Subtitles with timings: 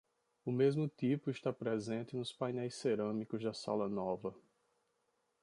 [0.43, 4.33] O mesmo tipo está presente nos painéis cerâmicos da Sala Nova.